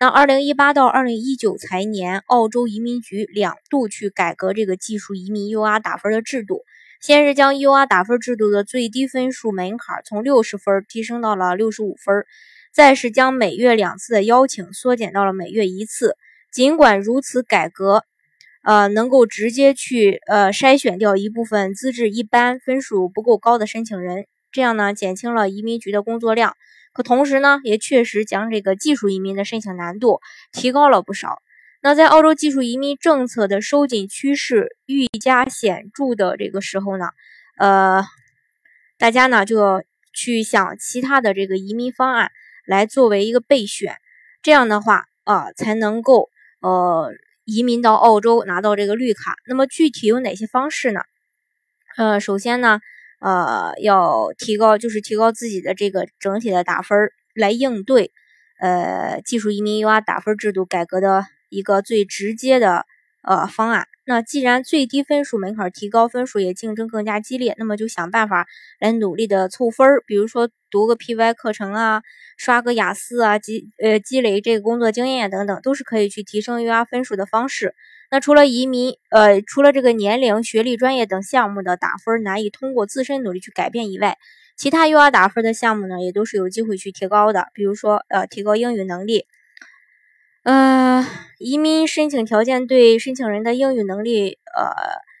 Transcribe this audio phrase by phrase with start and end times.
[0.00, 6.62] 那二零一八到二零一九财年，澳洲移民局两度去改革这个技术移民 UR 打分的制度。
[7.00, 12.24] 先是将 UR 打分制度的最低分数门槛从六十分提升到了六十五分，
[12.72, 16.16] 再是将每月两次的邀请缩减到了每月一次。
[16.50, 18.02] 尽管如此，改革，
[18.64, 26.56] 呃，能够直接去呃筛选掉一部分资质一般、分数不够高的申请人，这样呢，减轻了移民局的工作量。
[26.94, 30.20] 可同时呢，也确实将这个技术移民的申请难度
[30.52, 31.42] 提高了不少。
[31.82, 37.08] 那在澳洲技术移民政策的收紧趋势愈加显著的这个时候呢，
[37.58, 38.04] 呃，
[38.96, 42.30] 大家呢就要去想其他的这个移民方案
[42.64, 43.96] 来作为一个备选，
[44.40, 47.12] 这样的话啊才能够呃
[47.44, 49.34] 移民到澳洲拿到这个绿卡。
[49.48, 51.00] 那么具体有哪些方式呢？
[51.96, 52.78] 呃，首先呢。
[53.24, 58.12] 呃，要提高就是提高自己的这个整体的打分来应对，
[58.60, 62.84] 呃，技术移民 UR 打分制度改革的一个最直接的
[63.22, 63.86] 呃方案。
[64.06, 68.46] 那既然最低分数门槛提高，分数也竞争更加激烈，那么就想办法
[68.78, 72.02] 来努力的凑分儿，比如说读个 PY 课程啊，
[72.36, 77.74] 刷个雅思啊，积呃积累这个工作经验等等，都是可以去提升 UR 分数的方式。
[78.10, 84.18] 那除了移民，呃，除了这个年龄、学历、专业等项目的打分难以通过自身努力去改变以外，
[84.56, 87.48] 其他 UR 打分的项目呢，也都是有机会去提高的。
[87.54, 89.26] 比如说，呃，提高英语能力。
[90.44, 91.04] 呃，
[91.38, 94.70] 移民申请条件对申请人的英语能力，呃，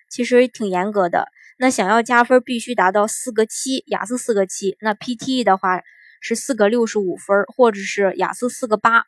[0.08, 1.28] 其实挺严格的。
[1.58, 4.76] 那想要加分，必须达到四个七，雅思四个七。
[4.80, 5.82] 那 PTE 的话
[6.20, 9.04] 是四个六十五分，或者是雅思四个八。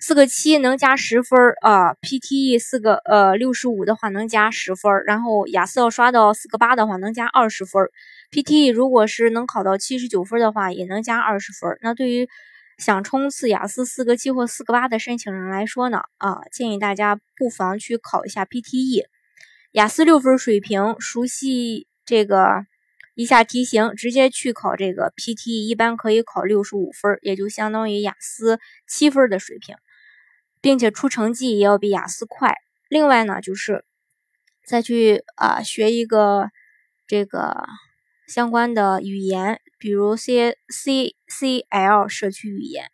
[0.00, 7.90] 四个七能加十分儿啊，PTE 四个呃六十五的话能加十分儿，然后雅思要刷到四个八的话能加二十分儿
[8.30, 11.78] ，PTE 如果是能考到七十九分的话也能加二十分儿。
[11.82, 12.28] 那对于
[12.78, 19.02] 想冲刺雅思四个七或四个八的申请人来说呢，啊建议大家不妨去考一下 PTE，
[19.72, 22.64] 雅思六分水平，熟悉这个
[23.18, 29.74] 一下题型，直接去考这个 PTE，一般可以考六十五分，也就相当于雅思七分的水平。
[30.60, 32.54] 并且出成绩也要比雅思快。
[32.88, 33.84] 另外呢，就是
[34.64, 36.50] 再去啊学一个
[37.06, 37.64] 这个
[38.26, 42.86] 相关的语言，比如 C C C L 社区语言。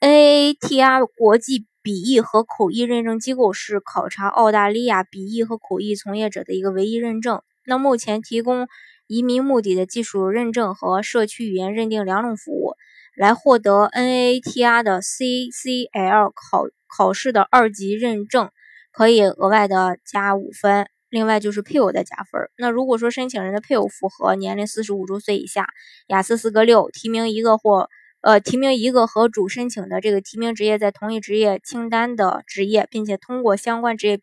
[0.00, 7.42] N A T R 国际笔译和口译认证机构是考察澳大利亚笔译和口译从业者的一个唯一认证。
[7.64, 8.68] 那目前提供
[9.06, 12.74] 移民目的的技术认证和社区语言认定两种服务。
[13.16, 18.50] 来获得 NATR 的 CCL 考考试的二级认证，
[18.92, 20.88] 可以额外的加五分。
[21.10, 22.50] 另外就是配偶的加分。
[22.58, 25.68] 那如果说申请人的配偶符合年龄四十五周岁以下，
[26.08, 27.88] 雅思四个六，提名一个或
[28.20, 34.20] 呃提名一个和主申请的这个提名职业在同一职业清单的职业，并且通过相关职业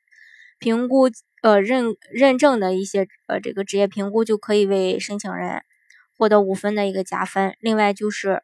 [0.59, 1.09] 评估
[1.41, 5.63] 呃认认证的一些呃这个职业评估，就可以为申请人
[6.17, 7.55] 获得五分的一个加分。
[7.59, 8.43] 另外就是。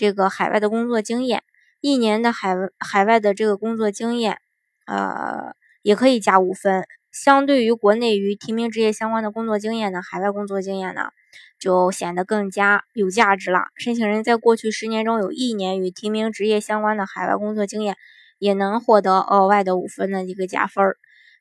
[0.00, 1.42] 这个海外的工作经验，
[1.80, 4.38] 一年的海海外的这个工作经验，
[4.86, 6.84] 呃，也可以加五分。
[7.10, 11.10] 相对于国内与提名职业相关的工作经验呢，海外工作经验呢，
[11.58, 13.62] 就显得更加有价值了。
[13.74, 17.96] 申请人在过去十年中有一年与提名职业相关的海外工作经验，
[18.38, 20.96] 也能获得额外的五分的一个加分儿。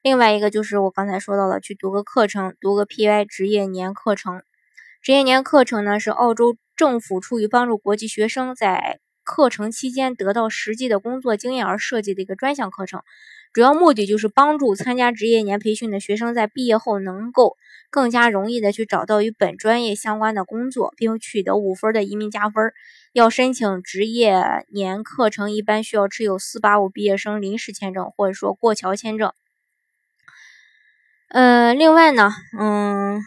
[0.07, 4.41] 另外一个就是我刚才说到了，去读个课程，读个 PY 职业年课程。
[5.01, 6.56] 职业年课程呢，是澳洲。
[6.78, 13.01] 政府出于帮助国际学生在课程期间得到实际的工作经验而设计的一个专项课程，
[13.51, 17.57] 主要目的就是帮助参加职业年培训的学生在毕业后能够
[17.89, 22.71] 更加容易的去找到与本专业相关的工作，并取得五分的移民加分。
[23.12, 29.33] 要申请职业年课程，一般需要持有四八五毕业生临时签证或者说过桥签证。
[31.29, 33.21] 呃，另外呢，嗯。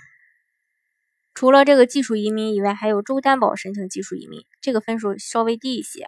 [1.35, 6.07] 除了这个技术移民以外，还有州担保申请技术移民，这个分数稍微低一些。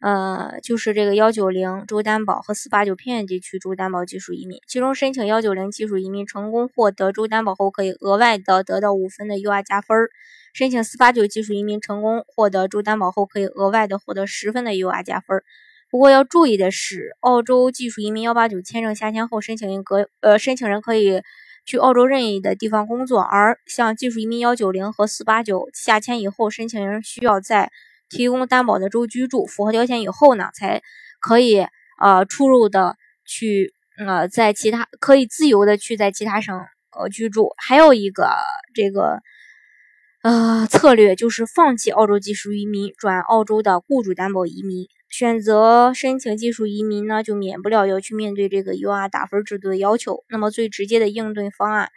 [0.00, 10.06] 呃，就是这个幺九零州担保和四八九偏远地区州担保技术移民，其中申请幺九零技术移民成功获得州担保后，可以额外的得到五分的 UR 加分儿；
[10.54, 15.44] 申请四八九技术移民成功获得州担保后，可以额外的获得十分的 UR 加分儿。
[15.90, 21.22] 不过要注意的是，澳洲技术移民幺八九签证下签后，申请人可呃申请人可以。
[21.66, 27.70] 去澳洲任意的地方工作，而像技术移民幺九零和四八九下签以后，申请人需要在
[28.08, 30.80] 提供担保的州居住，符合条件以后呢，才
[31.20, 31.66] 可以
[32.00, 32.96] 呃出入的
[33.26, 36.58] 去呃在其他可以自由的去在其他省
[36.98, 37.50] 呃居住。
[37.58, 38.30] 还有一个
[38.72, 39.18] 这个
[40.22, 44.86] 呃策略就是放弃澳洲技术移民，转澳洲的雇主担保移民。
[45.10, 50.22] 选择申请技术移民呢，就免不了要去面对这个 UR 打分制度的要求。
[50.28, 51.90] 那么最直接的应对方案，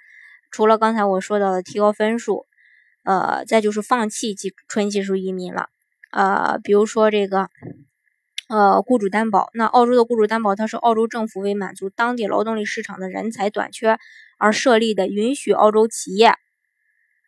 [0.49, 2.45] 除了刚才我说到的提高分数，
[3.03, 5.67] 呃，再就是放弃技纯技术移民了。
[6.11, 7.49] 呃，比如说这个，
[8.47, 9.49] 呃，雇主担保。
[9.53, 13.99] 那澳洲的雇主担保，它是澳洲政府为满足当地劳动力市场的人才短缺
[14.37, 16.35] 而设立的，允许澳洲企业，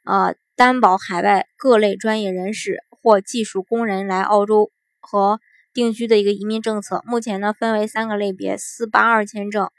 [0.06, 4.72] 呃，担保海外各类专业人士或技术工人来澳洲
[5.02, 5.42] 和。
[5.74, 9.70] 定居的一个移民政策，目前呢分为三个类别：四八二签证、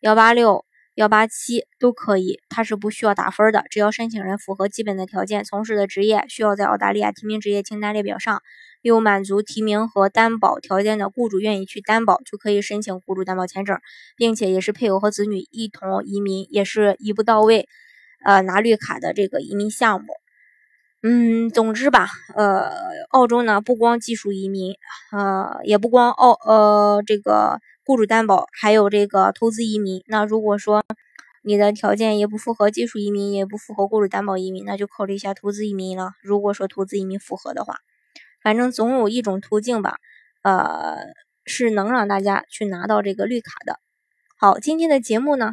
[0.00, 0.64] 幺八六、
[0.94, 8.42] 幺八七都可以，它是不需要打分的，只要申请人符合基本的条件，从事的职业需要在澳大利亚提名职业清单列表上
[8.82, 13.78] 有满足提名和担保条件的雇主愿意去担保，就可以申请雇主担保签证，
[14.16, 17.68] 并且也是配偶和子女一同移民，也是一步到位，
[18.24, 20.08] 呃拿绿卡的这个移民项目。
[21.06, 22.70] 嗯，总之吧，呃，
[23.10, 24.74] 澳洲呢不光技术移民，
[25.12, 30.02] 呃，也不光澳，呃，这个雇主担保，还有这个投资移民。
[30.06, 30.82] 那如果说
[31.42, 36.12] 你的条件也不符合技术移民，也不符合雇主担保移民，那就考虑一下投资移民了。
[36.22, 37.76] 如果说投资移民符合的话，
[38.42, 39.96] 反正总有一种途径吧，
[40.42, 40.96] 呃，
[41.44, 43.78] 是能让大家去拿到这个绿卡的。
[44.38, 45.52] 好，今天的节目呢，